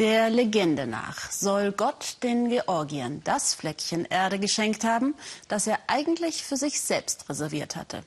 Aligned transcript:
Der 0.00 0.30
Legende 0.30 0.86
nach 0.86 1.30
soll 1.30 1.72
Gott 1.72 2.16
den 2.22 2.48
Georgiern 2.48 3.20
das 3.22 3.52
Fleckchen 3.52 4.06
Erde 4.06 4.38
geschenkt 4.38 4.82
haben, 4.82 5.14
das 5.46 5.66
er 5.66 5.78
eigentlich 5.88 6.42
für 6.42 6.56
sich 6.56 6.80
selbst 6.80 7.28
reserviert 7.28 7.76
hatte. 7.76 8.02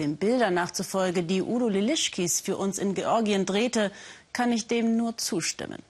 Den 0.00 0.16
Bildern 0.16 0.54
nachzufolge, 0.54 1.22
die 1.22 1.40
Udo 1.40 1.68
Lilischkis 1.68 2.40
für 2.40 2.56
uns 2.56 2.78
in 2.78 2.94
Georgien 2.94 3.46
drehte, 3.46 3.92
kann 4.32 4.50
ich 4.50 4.66
dem 4.66 4.96
nur 4.96 5.16
zustimmen. 5.16 5.80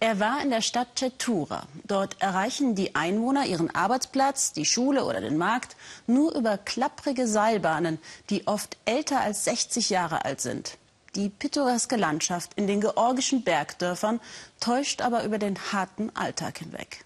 Er 0.00 0.20
war 0.20 0.42
in 0.42 0.48
der 0.48 0.62
Stadt 0.62 0.98
Chetura. 0.98 1.66
Dort 1.84 2.22
erreichen 2.22 2.74
die 2.74 2.94
Einwohner 2.94 3.44
ihren 3.44 3.74
Arbeitsplatz, 3.74 4.54
die 4.54 4.64
Schule 4.64 5.04
oder 5.04 5.20
den 5.20 5.36
Markt 5.36 5.76
nur 6.06 6.34
über 6.34 6.56
klapprige 6.56 7.28
Seilbahnen, 7.28 7.98
die 8.30 8.46
oft 8.46 8.78
älter 8.86 9.20
als 9.20 9.44
60 9.44 9.90
Jahre 9.90 10.24
alt 10.24 10.40
sind. 10.40 10.78
Die 11.18 11.30
pittoreske 11.30 11.96
Landschaft 11.96 12.52
in 12.54 12.68
den 12.68 12.80
georgischen 12.80 13.42
Bergdörfern 13.42 14.20
täuscht 14.60 15.02
aber 15.02 15.24
über 15.24 15.38
den 15.38 15.56
harten 15.72 16.14
Alltag 16.14 16.58
hinweg. 16.58 17.04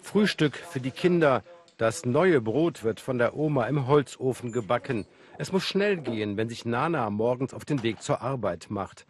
Frühstück 0.00 0.56
für 0.56 0.78
die 0.78 0.92
Kinder. 0.92 1.42
Das 1.76 2.06
neue 2.06 2.40
Brot 2.40 2.84
wird 2.84 3.00
von 3.00 3.18
der 3.18 3.36
Oma 3.36 3.66
im 3.66 3.88
Holzofen 3.88 4.52
gebacken. 4.52 5.06
Es 5.38 5.50
muss 5.50 5.64
schnell 5.64 5.96
gehen, 5.96 6.36
wenn 6.36 6.48
sich 6.48 6.64
Nana 6.64 7.10
morgens 7.10 7.52
auf 7.52 7.64
den 7.64 7.82
Weg 7.82 8.00
zur 8.00 8.22
Arbeit 8.22 8.66
macht. 8.70 9.04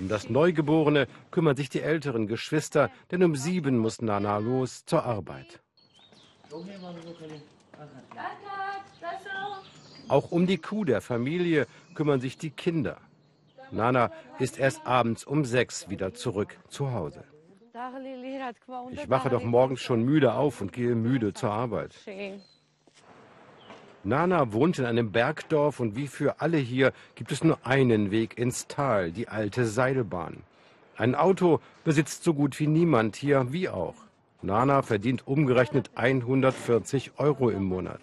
Um 0.00 0.08
das 0.08 0.28
Neugeborene 0.28 1.06
kümmern 1.30 1.54
sich 1.54 1.68
die 1.68 1.82
älteren 1.82 2.26
Geschwister, 2.26 2.90
denn 3.12 3.22
um 3.22 3.36
sieben 3.36 3.78
muss 3.78 4.02
Nana 4.02 4.38
los 4.38 4.84
zur 4.86 5.04
Arbeit. 5.04 5.60
Auch 10.08 10.30
um 10.30 10.46
die 10.46 10.58
Kuh 10.58 10.84
der 10.84 11.00
Familie 11.00 11.66
kümmern 11.94 12.20
sich 12.20 12.36
die 12.38 12.50
Kinder. 12.50 12.98
Nana 13.70 14.10
ist 14.38 14.58
erst 14.58 14.86
abends 14.86 15.24
um 15.24 15.44
sechs 15.44 15.88
wieder 15.88 16.14
zurück 16.14 16.56
zu 16.68 16.92
Hause. 16.92 17.24
Ich 18.90 19.10
wache 19.10 19.30
doch 19.30 19.42
morgens 19.42 19.80
schon 19.80 20.02
müde 20.04 20.34
auf 20.34 20.60
und 20.60 20.72
gehe 20.72 20.94
müde 20.94 21.34
zur 21.34 21.50
Arbeit. 21.50 21.94
Nana 24.04 24.52
wohnt 24.52 24.78
in 24.78 24.84
einem 24.84 25.12
Bergdorf 25.12 25.80
und 25.80 25.96
wie 25.96 26.06
für 26.06 26.40
alle 26.40 26.58
hier 26.58 26.92
gibt 27.14 27.32
es 27.32 27.42
nur 27.42 27.58
einen 27.66 28.10
Weg 28.10 28.38
ins 28.38 28.68
Tal, 28.68 29.10
die 29.12 29.28
alte 29.28 29.64
Seilbahn. 29.64 30.42
Ein 30.96 31.14
Auto 31.14 31.60
besitzt 31.84 32.22
so 32.22 32.34
gut 32.34 32.60
wie 32.60 32.66
niemand 32.66 33.16
hier, 33.16 33.52
wie 33.52 33.68
auch. 33.68 33.96
Nana 34.42 34.82
verdient 34.82 35.26
umgerechnet 35.26 35.90
140 35.94 37.12
Euro 37.16 37.48
im 37.48 37.64
Monat. 37.64 38.00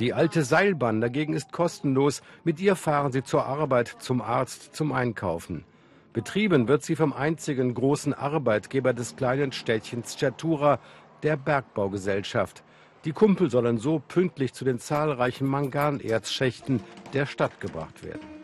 Die 0.00 0.12
alte 0.12 0.42
Seilbahn 0.42 1.00
dagegen 1.00 1.34
ist 1.34 1.52
kostenlos. 1.52 2.22
Mit 2.42 2.60
ihr 2.60 2.74
fahren 2.74 3.12
sie 3.12 3.22
zur 3.22 3.46
Arbeit, 3.46 3.88
zum 4.00 4.20
Arzt, 4.20 4.74
zum 4.74 4.92
Einkaufen. 4.92 5.64
Betrieben 6.12 6.68
wird 6.68 6.82
sie 6.82 6.96
vom 6.96 7.12
einzigen 7.12 7.74
großen 7.74 8.12
Arbeitgeber 8.12 8.92
des 8.92 9.16
kleinen 9.16 9.52
Städtchens 9.52 10.16
Chatura, 10.16 10.80
der 11.22 11.36
Bergbaugesellschaft. 11.36 12.62
Die 13.04 13.12
Kumpel 13.12 13.50
sollen 13.50 13.78
so 13.78 14.00
pünktlich 14.00 14.52
zu 14.52 14.64
den 14.64 14.78
zahlreichen 14.78 15.46
Manganerzschächten 15.46 16.80
der 17.12 17.26
Stadt 17.26 17.60
gebracht 17.60 18.04
werden. 18.04 18.34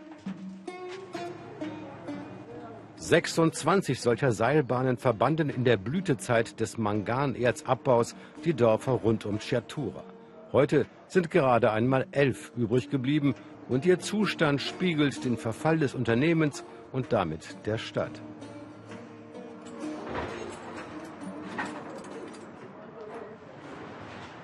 26 2.97 4.01
solcher 4.01 4.31
Seilbahnen 4.31 4.99
verbanden 4.99 5.49
in 5.49 5.65
der 5.65 5.79
Blütezeit 5.79 6.61
des 6.61 6.77
Manganerzabbaus 6.77 8.15
die 8.45 8.55
Dörfer 8.55 8.93
rund 8.93 9.25
um 9.25 9.39
Chatura. 9.39 10.05
Heute 10.53 10.87
sind 11.07 11.31
gerade 11.31 11.71
einmal 11.71 12.09
elf 12.11 12.51
übrig 12.57 12.91
geblieben 12.91 13.37
und 13.69 13.87
ihr 13.87 14.01
Zustand 14.01 14.61
spiegelt 14.61 15.25
den 15.25 15.37
Verfall 15.37 15.79
des 15.79 15.95
Unternehmens 15.95 16.65
und 16.91 17.13
damit 17.13 17.57
der 17.67 17.79
Stadt. 17.79 18.21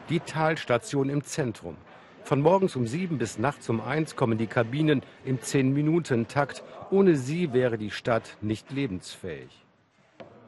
Die 0.08 0.20
Talstation 0.20 1.08
im 1.08 1.24
Zentrum. 1.24 1.76
Von 2.22 2.40
morgens 2.40 2.76
um 2.76 2.86
sieben 2.86 3.18
bis 3.18 3.40
nachts 3.40 3.68
um 3.68 3.80
eins 3.80 4.14
kommen 4.14 4.38
die 4.38 4.46
Kabinen 4.46 5.02
im 5.24 5.40
Zehn-Minuten-Takt. 5.40 6.62
Ohne 6.92 7.16
sie 7.16 7.52
wäre 7.52 7.78
die 7.78 7.90
Stadt 7.90 8.36
nicht 8.40 8.70
lebensfähig. 8.70 9.65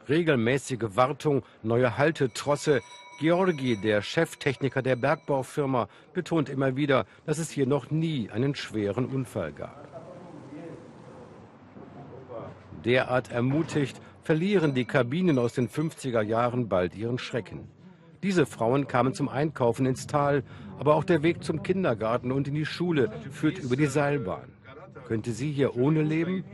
Regelmäßige 0.08 0.96
Wartung, 0.96 1.42
neue 1.62 1.98
Haltetrosse, 1.98 2.80
Georgi, 3.20 3.76
der 3.76 4.00
Cheftechniker 4.00 4.80
der 4.80 4.96
Bergbaufirma, 4.96 5.88
betont 6.14 6.48
immer 6.48 6.76
wieder, 6.76 7.04
dass 7.26 7.38
es 7.38 7.50
hier 7.50 7.66
noch 7.66 7.90
nie 7.90 8.30
einen 8.30 8.54
schweren 8.54 9.06
Unfall 9.06 9.52
gab. 9.52 9.86
Derart 12.84 13.30
ermutigt, 13.30 14.00
verlieren 14.22 14.74
die 14.74 14.84
Kabinen 14.84 15.38
aus 15.38 15.52
den 15.52 15.68
50er 15.68 16.22
Jahren 16.22 16.68
bald 16.68 16.94
ihren 16.94 17.18
Schrecken. 17.18 17.68
Diese 18.22 18.46
Frauen 18.46 18.88
kamen 18.88 19.14
zum 19.14 19.28
Einkaufen 19.28 19.84
ins 19.84 20.06
Tal, 20.06 20.42
aber 20.78 20.94
auch 20.94 21.04
der 21.04 21.22
Weg 21.22 21.44
zum 21.44 21.62
Kindergarten 21.62 22.32
und 22.32 22.48
in 22.48 22.54
die 22.54 22.66
Schule 22.66 23.10
führt 23.30 23.58
über 23.58 23.76
die 23.76 23.86
Seilbahn. 23.86 24.52
Könnte 25.06 25.32
sie 25.32 25.52
hier 25.52 25.76
ohne 25.76 26.02
leben? 26.02 26.44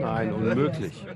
Nein, 0.00 0.32
unmöglich. 0.32 1.06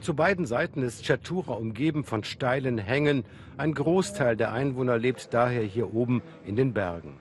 Zu 0.00 0.14
beiden 0.14 0.46
Seiten 0.46 0.82
ist 0.82 1.04
Chatura 1.04 1.54
umgeben 1.54 2.04
von 2.04 2.22
steilen 2.22 2.78
Hängen. 2.78 3.24
Ein 3.56 3.74
Großteil 3.74 4.36
der 4.36 4.52
Einwohner 4.52 4.98
lebt 4.98 5.32
daher 5.34 5.62
hier 5.62 5.94
oben 5.94 6.22
in 6.44 6.56
den 6.56 6.72
Bergen. 6.72 7.14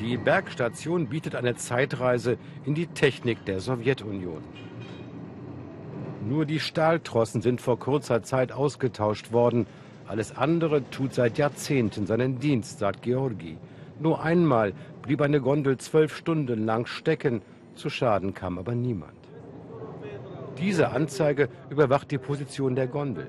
Die 0.00 0.16
Bergstation 0.16 1.08
bietet 1.08 1.34
eine 1.34 1.56
Zeitreise 1.56 2.38
in 2.64 2.74
die 2.74 2.86
Technik 2.86 3.44
der 3.46 3.60
Sowjetunion. 3.60 4.42
Nur 6.28 6.44
die 6.44 6.60
Stahltrossen 6.60 7.40
sind 7.40 7.62
vor 7.62 7.78
kurzer 7.78 8.22
Zeit 8.22 8.52
ausgetauscht 8.52 9.32
worden. 9.32 9.66
Alles 10.06 10.36
andere 10.36 10.82
tut 10.90 11.14
seit 11.14 11.38
Jahrzehnten 11.38 12.06
seinen 12.06 12.38
Dienst, 12.38 12.78
sagt 12.78 13.00
Georgi. 13.00 13.56
Nur 13.98 14.22
einmal 14.22 14.74
blieb 15.00 15.22
eine 15.22 15.40
Gondel 15.40 15.78
zwölf 15.78 16.14
Stunden 16.14 16.66
lang 16.66 16.84
stecken. 16.84 17.40
Zu 17.76 17.88
Schaden 17.88 18.34
kam 18.34 18.58
aber 18.58 18.74
niemand. 18.74 19.16
Diese 20.58 20.90
Anzeige 20.90 21.48
überwacht 21.70 22.10
die 22.10 22.18
Position 22.18 22.74
der 22.74 22.88
Gondel. 22.88 23.28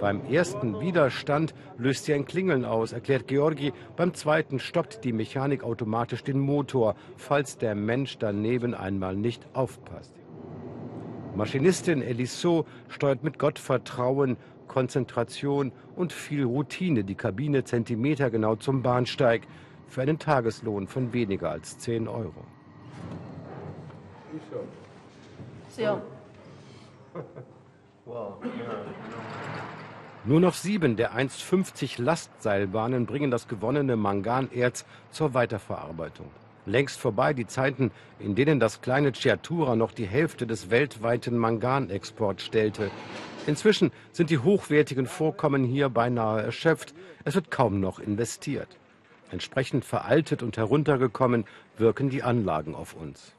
Beim 0.00 0.24
ersten 0.24 0.80
Widerstand 0.80 1.54
löst 1.76 2.06
sie 2.06 2.14
ein 2.14 2.24
Klingeln 2.24 2.64
aus, 2.64 2.92
erklärt 2.92 3.28
Georgi. 3.28 3.72
Beim 3.96 4.12
zweiten 4.12 4.58
stoppt 4.58 5.04
die 5.04 5.12
Mechanik 5.12 5.62
automatisch 5.62 6.24
den 6.24 6.40
Motor, 6.40 6.96
falls 7.16 7.58
der 7.58 7.76
Mensch 7.76 8.18
daneben 8.18 8.74
einmal 8.74 9.14
nicht 9.14 9.46
aufpasst. 9.52 10.18
Maschinistin 11.38 12.02
Elisot 12.02 12.66
steuert 12.88 13.22
mit 13.22 13.38
Gottvertrauen, 13.38 14.36
Konzentration 14.66 15.70
und 15.94 16.12
viel 16.12 16.42
Routine 16.42 17.04
die 17.04 17.14
Kabine 17.14 17.62
zentimetergenau 17.62 18.56
zum 18.56 18.82
Bahnsteig 18.82 19.42
für 19.86 20.02
einen 20.02 20.18
Tageslohn 20.18 20.88
von 20.88 21.12
weniger 21.12 21.50
als 21.52 21.78
10 21.78 22.08
Euro. 22.08 22.44
Nur 30.24 30.40
noch 30.40 30.54
sieben 30.54 30.96
der 30.96 31.14
einst 31.14 31.40
50 31.40 31.98
Lastseilbahnen 31.98 33.06
bringen 33.06 33.30
das 33.30 33.46
gewonnene 33.46 33.94
Manganerz 33.94 34.84
zur 35.12 35.34
Weiterverarbeitung. 35.34 36.26
Längst 36.68 37.00
vorbei 37.00 37.32
die 37.32 37.46
Zeiten, 37.46 37.90
in 38.18 38.34
denen 38.34 38.60
das 38.60 38.82
kleine 38.82 39.12
Chiatura 39.12 39.74
noch 39.74 39.90
die 39.90 40.06
Hälfte 40.06 40.46
des 40.46 40.68
weltweiten 40.68 41.38
Manganexports 41.38 42.44
stellte. 42.44 42.90
Inzwischen 43.46 43.90
sind 44.12 44.28
die 44.28 44.38
hochwertigen 44.38 45.06
Vorkommen 45.06 45.64
hier 45.64 45.88
beinahe 45.88 46.42
erschöpft. 46.42 46.92
Es 47.24 47.34
wird 47.34 47.50
kaum 47.50 47.80
noch 47.80 47.98
investiert. 47.98 48.68
Entsprechend 49.30 49.86
veraltet 49.86 50.42
und 50.42 50.58
heruntergekommen 50.58 51.46
wirken 51.78 52.10
die 52.10 52.22
Anlagen 52.22 52.74
auf 52.74 52.94
uns. 52.94 53.32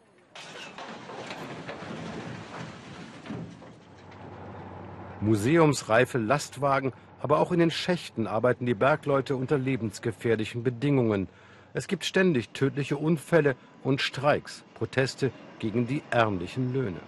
Museumsreife 5.22 6.18
Lastwagen, 6.18 6.94
aber 7.22 7.38
auch 7.40 7.52
in 7.52 7.60
den 7.60 7.70
Schächten 7.70 8.26
arbeiten 8.26 8.66
die 8.66 8.74
Bergleute 8.74 9.36
unter 9.36 9.60
lebensgefährlichen 9.60 10.64
Bedingungen. 10.64 11.28
Es 11.74 11.88
gibt 11.88 12.04
ständig 12.04 12.50
tödliche 12.50 12.98
Unfälle 12.98 13.56
und 13.84 14.02
Streiks, 14.02 14.64
Proteste 14.74 15.32
gegen 15.60 15.86
die 15.86 16.02
ärmlichen 16.10 16.74
Löhne. 16.74 17.00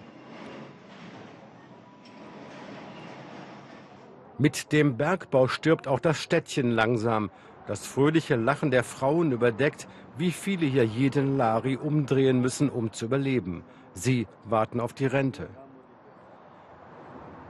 Mit 4.38 4.72
dem 4.72 4.96
Bergbau 4.96 5.48
stirbt 5.48 5.86
auch 5.86 6.00
das 6.00 6.18
Städtchen 6.20 6.70
langsam. 6.70 7.30
Das 7.66 7.86
fröhliche 7.86 8.36
Lachen 8.36 8.70
der 8.70 8.82
Frauen 8.82 9.30
überdeckt, 9.30 9.86
wie 10.16 10.32
viele 10.32 10.66
hier 10.66 10.84
jeden 10.84 11.36
Lari 11.36 11.76
umdrehen 11.76 12.40
müssen, 12.40 12.68
um 12.68 12.92
zu 12.92 13.04
überleben. 13.04 13.62
Sie 13.94 14.26
warten 14.44 14.80
auf 14.80 14.94
die 14.94 15.06
Rente. 15.06 15.48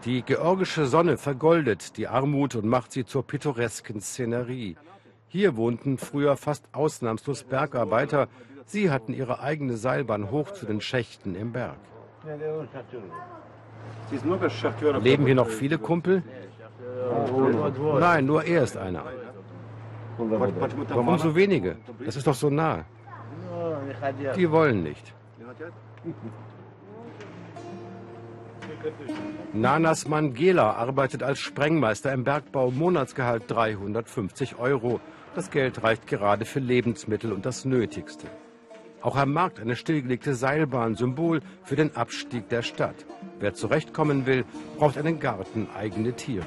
Die 0.04 0.22
georgische 0.22 0.86
Sonne 0.86 1.16
vergoldet 1.16 1.96
die 1.96 2.08
Armut 2.08 2.56
und 2.56 2.66
macht 2.66 2.92
sie 2.92 3.04
zur 3.04 3.26
pittoresken 3.26 4.00
Szenerie. 4.00 4.76
Hier 5.32 5.56
wohnten 5.56 5.96
früher 5.96 6.36
fast 6.36 6.64
ausnahmslos 6.72 7.44
Bergarbeiter. 7.44 8.28
Sie 8.66 8.90
hatten 8.90 9.14
ihre 9.14 9.40
eigene 9.40 9.78
Seilbahn 9.78 10.30
hoch 10.30 10.50
zu 10.50 10.66
den 10.66 10.82
Schächten 10.82 11.34
im 11.34 11.52
Berg. 11.52 11.78
Leben 15.00 15.24
hier 15.24 15.34
noch 15.34 15.48
viele 15.48 15.78
Kumpel? 15.78 16.22
Nein, 17.98 18.26
nur 18.26 18.44
er 18.44 18.62
ist 18.62 18.76
einer. 18.76 19.04
Warum 20.18 21.18
so 21.18 21.34
wenige? 21.34 21.76
Das 22.04 22.16
ist 22.16 22.26
doch 22.26 22.34
so 22.34 22.50
nah. 22.50 22.84
Die 24.36 24.50
wollen 24.50 24.82
nicht. 24.82 25.14
Nanas 29.54 30.06
Mangela 30.06 30.72
arbeitet 30.72 31.22
als 31.22 31.38
Sprengmeister 31.38 32.12
im 32.12 32.22
Bergbau, 32.24 32.70
Monatsgehalt 32.70 33.50
350 33.50 34.58
Euro. 34.58 35.00
Das 35.34 35.50
Geld 35.50 35.82
reicht 35.82 36.06
gerade 36.06 36.44
für 36.44 36.60
Lebensmittel 36.60 37.32
und 37.32 37.46
das 37.46 37.64
Nötigste. 37.64 38.26
Auch 39.00 39.16
am 39.16 39.32
Markt 39.32 39.60
eine 39.60 39.76
stillgelegte 39.76 40.34
Seilbahn, 40.34 40.94
Symbol 40.94 41.40
für 41.64 41.74
den 41.74 41.96
Abstieg 41.96 42.50
der 42.50 42.62
Stadt. 42.62 43.06
Wer 43.40 43.54
zurechtkommen 43.54 44.26
will, 44.26 44.44
braucht 44.76 44.98
einen 44.98 45.20
Garten, 45.20 45.68
eigene 45.74 46.12
Tiere. 46.12 46.46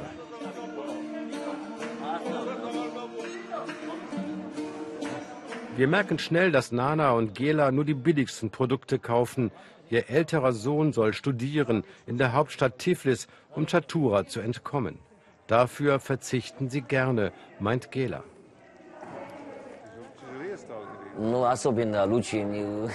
Wir 5.76 5.88
merken 5.88 6.20
schnell, 6.20 6.52
dass 6.52 6.72
Nana 6.72 7.12
und 7.12 7.34
Gela 7.34 7.72
nur 7.72 7.86
die 7.86 7.96
billigsten 7.96 8.52
Produkte 8.52 9.00
kaufen. 9.00 9.52
Ihr 9.90 10.10
älterer 10.10 10.54
Sohn 10.54 10.94
soll 10.94 11.14
studieren 11.14 11.84
in 12.06 12.18
der 12.18 12.34
Hauptstadt 12.34 12.78
Tiflis, 12.78 13.28
um 13.56 13.66
Chatura 13.66 14.28
zu 14.28 14.40
entkommen. 14.40 15.00
Dafür 15.48 16.00
verzichten 16.00 16.70
sie 16.70 16.82
gerne, 16.82 17.34
meint 17.60 17.92
Gela. 17.92 18.24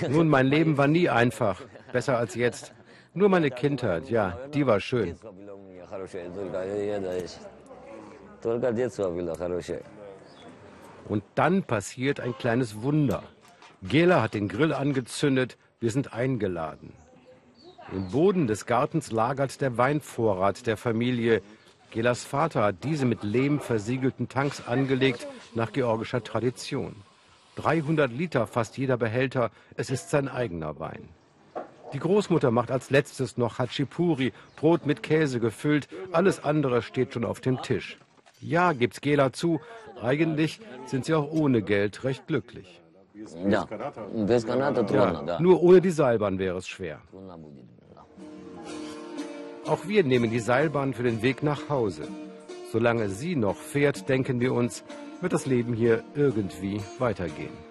Nun, 0.09 0.29
mein 0.29 0.47
Leben 0.47 0.77
war 0.77 0.89
nie 0.89 1.09
einfach, 1.09 1.63
besser 1.93 2.19
als 2.19 2.35
jetzt. 2.35 2.73
Nur 3.15 3.29
meine 3.29 3.51
Kindheit, 3.51 4.11
ja, 4.11 4.39
die 4.55 4.67
war 4.67 4.81
schön. 4.81 5.17
Und 11.09 11.25
dann 11.35 11.63
passiert 11.65 12.21
ein 12.21 12.37
kleines 12.39 12.83
Wunder. 12.83 13.23
Gela 13.83 14.23
hat 14.23 14.35
den 14.35 14.49
Grill 14.49 14.73
angezündet, 14.73 15.57
wir 15.81 15.91
sind 15.91 16.13
eingeladen. 16.13 16.93
Im 17.93 18.11
Boden 18.11 18.47
des 18.47 18.67
Gartens 18.67 19.11
lagert 19.11 19.61
der 19.61 19.77
Weinvorrat 19.77 20.67
der 20.67 20.77
Familie. 20.77 21.43
Gelas 21.91 22.25
Vater 22.25 22.63
hat 22.63 22.85
diese 22.85 23.05
mit 23.05 23.25
Lehm 23.25 23.59
versiegelten 23.59 24.29
Tanks 24.29 24.69
angelegt, 24.69 25.27
nach 25.55 25.73
georgischer 25.73 26.23
Tradition. 26.23 26.95
300 27.57 28.13
Liter 28.13 28.47
fast 28.47 28.79
jeder 28.79 28.97
Behälter, 28.97 29.51
es 29.77 29.91
ist 29.91 30.11
sein 30.11 30.29
eigener 30.29 30.79
Wein. 30.79 31.09
Die 31.93 31.99
Großmutter 31.99 32.51
macht 32.51 32.71
als 32.71 32.91
letztes 32.91 33.37
noch 33.37 33.59
Hachipuri, 33.59 34.33
Brot 34.57 34.87
mit 34.87 35.03
Käse 35.03 35.41
gefüllt, 35.41 35.89
alles 36.13 36.43
andere 36.45 36.83
steht 36.83 37.15
schon 37.15 37.25
auf 37.25 37.41
dem 37.41 37.61
Tisch. 37.63 37.99
Ja, 38.41 38.73
gibt's 38.73 39.01
Gela 39.01 39.33
zu, 39.33 39.61
eigentlich 40.01 40.61
sind 40.87 41.05
sie 41.05 41.15
auch 41.15 41.31
ohne 41.31 41.63
Geld 41.63 42.05
recht 42.05 42.27
glücklich. 42.27 42.81
Ja. 43.49 43.67
ja. 43.67 45.41
Nur 45.41 45.63
ohne 45.63 45.81
die 45.81 45.91
Seilbahn 45.91 46.39
wäre 46.39 46.59
es 46.59 46.69
schwer. 46.69 47.01
Auch 49.67 49.87
wir 49.87 50.05
nehmen 50.05 50.31
die 50.31 50.41
Seilbahn 50.41 50.95
für 50.95 51.03
den 51.03 51.23
Weg 51.23 51.43
nach 51.43 51.69
Hause. 51.69 52.09
Solange 52.73 53.09
sie 53.09 53.37
noch 53.37 53.57
fährt, 53.57 54.09
denken 54.09 54.41
wir 54.41 54.55
uns, 54.55 54.85
wird 55.21 55.33
das 55.33 55.47
Leben 55.47 55.75
hier 55.75 56.03
irgendwie 56.15 56.81
weitergehen. 56.99 57.70